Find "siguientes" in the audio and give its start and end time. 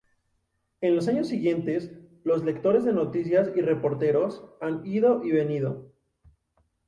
1.27-1.91